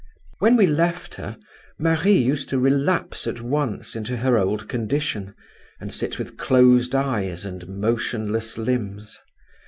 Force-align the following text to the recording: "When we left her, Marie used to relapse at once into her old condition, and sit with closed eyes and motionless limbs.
"When 0.39 0.57
we 0.57 0.65
left 0.65 1.13
her, 1.13 1.37
Marie 1.77 2.17
used 2.17 2.49
to 2.49 2.57
relapse 2.57 3.27
at 3.27 3.39
once 3.39 3.95
into 3.95 4.17
her 4.17 4.35
old 4.35 4.67
condition, 4.67 5.35
and 5.79 5.93
sit 5.93 6.17
with 6.17 6.37
closed 6.37 6.95
eyes 6.95 7.45
and 7.45 7.67
motionless 7.67 8.57
limbs. 8.57 9.19